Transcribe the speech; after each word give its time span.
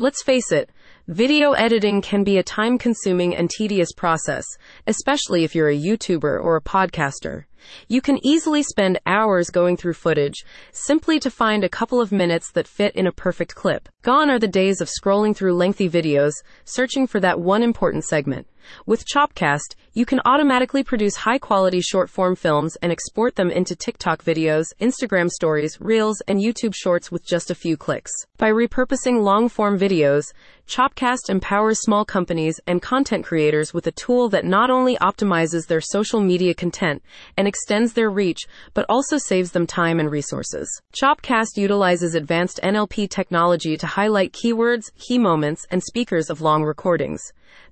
Let's 0.00 0.22
face 0.22 0.52
it, 0.52 0.70
video 1.08 1.54
editing 1.54 2.02
can 2.02 2.22
be 2.22 2.38
a 2.38 2.42
time 2.44 2.78
consuming 2.78 3.34
and 3.34 3.50
tedious 3.50 3.90
process, 3.96 4.44
especially 4.86 5.42
if 5.42 5.56
you're 5.56 5.70
a 5.70 5.76
YouTuber 5.76 6.40
or 6.40 6.54
a 6.54 6.62
podcaster. 6.62 7.46
You 7.88 8.00
can 8.00 8.24
easily 8.24 8.62
spend 8.62 9.00
hours 9.06 9.50
going 9.50 9.76
through 9.76 9.94
footage 9.94 10.44
simply 10.72 11.18
to 11.20 11.30
find 11.30 11.64
a 11.64 11.68
couple 11.68 12.00
of 12.00 12.12
minutes 12.12 12.50
that 12.52 12.68
fit 12.68 12.94
in 12.94 13.06
a 13.06 13.12
perfect 13.12 13.54
clip. 13.54 13.88
Gone 14.02 14.30
are 14.30 14.38
the 14.38 14.48
days 14.48 14.80
of 14.80 14.88
scrolling 14.88 15.36
through 15.36 15.54
lengthy 15.54 15.88
videos, 15.88 16.32
searching 16.64 17.06
for 17.06 17.20
that 17.20 17.40
one 17.40 17.62
important 17.62 18.04
segment. 18.04 18.46
With 18.86 19.06
Chopcast, 19.06 19.74
you 19.94 20.04
can 20.04 20.20
automatically 20.24 20.82
produce 20.82 21.16
high 21.16 21.38
quality 21.38 21.80
short 21.80 22.10
form 22.10 22.36
films 22.36 22.76
and 22.82 22.92
export 22.92 23.36
them 23.36 23.50
into 23.50 23.74
TikTok 23.74 24.22
videos, 24.22 24.66
Instagram 24.80 25.30
stories, 25.30 25.80
Reels, 25.80 26.20
and 26.28 26.40
YouTube 26.40 26.74
shorts 26.74 27.10
with 27.10 27.26
just 27.26 27.50
a 27.50 27.54
few 27.54 27.76
clicks. 27.76 28.12
By 28.36 28.50
repurposing 28.50 29.22
long 29.22 29.48
form 29.48 29.78
videos, 29.78 30.24
Chopcast 30.68 31.30
empowers 31.30 31.80
small 31.80 32.04
companies 32.04 32.60
and 32.66 32.82
content 32.82 33.24
creators 33.24 33.72
with 33.72 33.86
a 33.86 33.92
tool 33.92 34.28
that 34.28 34.44
not 34.44 34.68
only 34.68 34.98
optimizes 34.98 35.66
their 35.66 35.80
social 35.80 36.20
media 36.20 36.52
content 36.52 37.02
and 37.38 37.48
extends 37.48 37.94
their 37.94 38.10
reach, 38.10 38.42
but 38.74 38.84
also 38.86 39.16
saves 39.16 39.52
them 39.52 39.66
time 39.66 39.98
and 39.98 40.10
resources. 40.10 40.68
Chopcast 40.92 41.56
utilizes 41.56 42.14
advanced 42.14 42.60
NLP 42.62 43.08
technology 43.08 43.78
to 43.78 43.86
highlight 43.86 44.34
keywords, 44.34 44.92
key 44.98 45.18
moments, 45.18 45.66
and 45.70 45.82
speakers 45.82 46.28
of 46.28 46.42
long 46.42 46.62
recordings. 46.62 47.22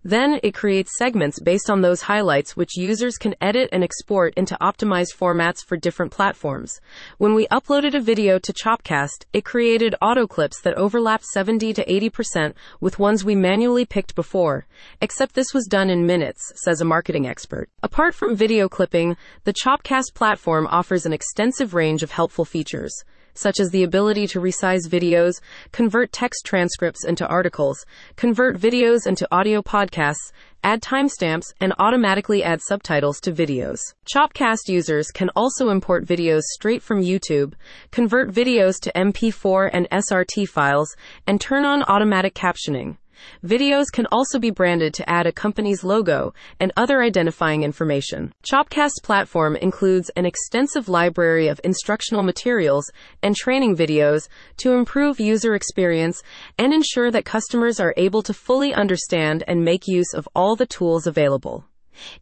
Then 0.07 0.39
it 0.45 0.55
creates 0.55 0.97
segments 0.97 1.41
based 1.41 1.69
on 1.69 1.81
those 1.81 2.03
highlights 2.03 2.57
which 2.57 2.77
users 2.77 3.17
can 3.17 3.35
edit 3.41 3.69
and 3.73 3.83
export 3.83 4.35
into 4.35 4.57
optimized 4.63 5.17
formats 5.19 5.65
for 5.65 5.77
different 5.77 6.13
platforms. 6.13 6.81
When 7.19 7.35
we 7.35 7.49
uploaded 7.49 7.93
a 7.93 8.01
video 8.01 8.39
to 8.39 8.53
Chopcast, 8.53 9.25
it 9.33 9.45
created 9.45 9.97
auto 10.01 10.29
clips 10.29 10.61
that 10.61 10.77
overlapped 10.77 11.25
70 11.25 11.73
to 11.73 11.85
80% 11.85 12.55
with 12.81 13.01
ones 13.01 13.25
we 13.25 13.35
manually 13.35 13.85
picked 13.85 14.15
before. 14.15 14.69
Except 15.01 15.35
this 15.35 15.53
was 15.53 15.67
done 15.67 15.91
in 15.91 16.07
minutes, 16.07 16.53
says 16.55 16.81
a 16.81 16.85
marketing 16.85 17.27
expert. 17.27 17.69
Apart 17.83 18.15
from 18.15 18.37
video 18.37 18.69
clipping, 18.69 19.17
the 19.43 19.55
Chopcast 19.55 20.15
platform 20.15 20.69
offers 20.71 21.05
an 21.05 21.13
extensive 21.13 21.75
range 21.75 22.05
of 22.05 22.13
helpful 22.13 22.45
features 22.45 23.03
such 23.39 23.61
as 23.61 23.71
the 23.71 23.83
ability 23.83 24.27
to 24.29 24.41
resize 24.41 24.89
videos, 24.89 25.41
convert 25.73 26.13
text 26.13 26.45
transcripts 26.45 27.05
into 27.05 27.27
articles, 27.27 27.85
convert 28.17 28.59
videos 28.59 29.07
into 29.07 29.29
audio 29.31 29.63
podcasts, 29.63 30.33
add 30.63 30.83
timestamps, 30.83 31.53
and 31.61 31.73
automatically 31.79 32.43
add 32.43 32.61
subtitles 32.61 33.21
to 33.21 33.33
videos. 33.33 33.79
Chopcast 34.13 34.69
users 34.69 35.11
can 35.13 35.31
also 35.37 35.69
import 35.69 36.05
videos 36.05 36.43
straight 36.43 36.83
from 36.83 37.03
YouTube, 37.03 37.55
convert 37.93 38.31
videos 38.31 38.81
to 38.81 38.93
MP4 38.97 39.71
and 39.73 39.89
SRT 39.91 40.49
files, 40.49 40.97
and 41.27 41.41
turn 41.41 41.65
on 41.65 41.83
automatic 41.85 42.35
captioning. 42.35 42.97
Videos 43.45 43.87
can 43.93 44.07
also 44.13 44.39
be 44.39 44.51
branded 44.51 44.95
to 44.95 45.09
add 45.09 45.27
a 45.27 45.33
company's 45.33 45.85
logo 45.85 46.33
and 46.61 46.73
other 46.77 47.03
identifying 47.03 47.63
information. 47.63 48.33
Chopcast's 48.43 49.01
platform 49.03 49.57
includes 49.57 50.11
an 50.17 50.27
extensive 50.27 50.89
library 50.89 51.49
of 51.49 51.61
instructional 51.65 52.23
materials 52.23 52.91
and 53.23 53.37
training 53.37 53.77
videos 53.77 54.29
to 54.57 54.73
improve 54.73 55.21
user 55.21 55.55
experience 55.55 56.23
and 56.59 56.73
ensure 56.73 57.11
that 57.11 57.25
customers 57.25 57.81
are 57.81 57.95
able 57.97 58.23
to 58.23 58.35
fully 58.35 58.75
understand 58.75 59.45
and 59.47 59.65
make 59.65 59.87
use 59.87 60.13
of 60.15 60.29
all 60.35 60.57
the 60.57 60.67
tools 60.67 61.07
available. 61.07 61.65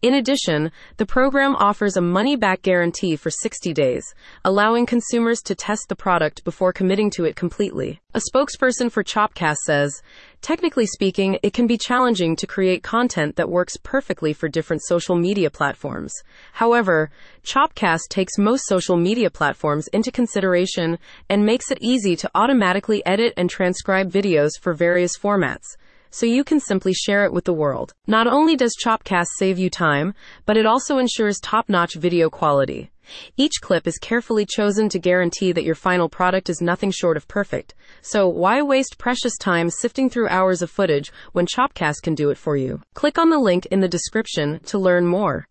In 0.02 0.14
addition, 0.14 0.70
the 0.96 1.06
program 1.06 1.56
offers 1.56 1.96
a 1.96 2.00
money 2.00 2.36
back 2.36 2.62
guarantee 2.62 3.16
for 3.16 3.30
60 3.30 3.72
days, 3.72 4.04
allowing 4.44 4.86
consumers 4.86 5.40
to 5.42 5.54
test 5.54 5.88
the 5.88 5.96
product 5.96 6.44
before 6.44 6.72
committing 6.72 7.10
to 7.10 7.24
it 7.24 7.36
completely. 7.36 8.00
A 8.14 8.20
spokesperson 8.32 8.92
for 8.92 9.02
Chopcast 9.02 9.56
says, 9.66 10.02
Technically 10.40 10.86
speaking, 10.86 11.38
it 11.42 11.54
can 11.54 11.66
be 11.66 11.78
challenging 11.78 12.36
to 12.36 12.46
create 12.46 12.82
content 12.82 13.36
that 13.36 13.48
works 13.48 13.78
perfectly 13.82 14.32
for 14.32 14.46
different 14.48 14.82
social 14.84 15.16
media 15.16 15.50
platforms. 15.50 16.12
However, 16.52 17.10
Chopcast 17.42 18.08
takes 18.10 18.36
most 18.38 18.66
social 18.66 18.96
media 18.96 19.30
platforms 19.30 19.88
into 19.88 20.12
consideration 20.12 20.98
and 21.28 21.46
makes 21.46 21.70
it 21.70 21.78
easy 21.80 22.14
to 22.16 22.30
automatically 22.34 23.04
edit 23.06 23.32
and 23.36 23.48
transcribe 23.48 24.12
videos 24.12 24.50
for 24.60 24.74
various 24.74 25.18
formats 25.18 25.76
so 26.14 26.26
you 26.26 26.44
can 26.44 26.60
simply 26.60 26.92
share 26.92 27.24
it 27.24 27.32
with 27.32 27.44
the 27.44 27.52
world. 27.52 27.92
Not 28.06 28.28
only 28.28 28.54
does 28.54 28.76
Chopcast 28.80 29.26
save 29.36 29.58
you 29.58 29.68
time, 29.68 30.14
but 30.46 30.56
it 30.56 30.64
also 30.64 30.98
ensures 30.98 31.40
top 31.40 31.68
notch 31.68 31.94
video 31.96 32.30
quality. 32.30 32.92
Each 33.36 33.54
clip 33.60 33.88
is 33.88 33.98
carefully 33.98 34.46
chosen 34.46 34.88
to 34.90 34.98
guarantee 35.00 35.50
that 35.50 35.64
your 35.64 35.74
final 35.74 36.08
product 36.08 36.48
is 36.48 36.60
nothing 36.60 36.92
short 36.92 37.16
of 37.16 37.26
perfect. 37.26 37.74
So 38.00 38.28
why 38.28 38.62
waste 38.62 38.96
precious 38.96 39.36
time 39.36 39.70
sifting 39.70 40.08
through 40.08 40.28
hours 40.28 40.62
of 40.62 40.70
footage 40.70 41.12
when 41.32 41.46
Chopcast 41.46 42.02
can 42.04 42.14
do 42.14 42.30
it 42.30 42.38
for 42.38 42.56
you? 42.56 42.80
Click 42.94 43.18
on 43.18 43.30
the 43.30 43.38
link 43.38 43.66
in 43.66 43.80
the 43.80 43.88
description 43.88 44.60
to 44.66 44.78
learn 44.78 45.06
more. 45.06 45.42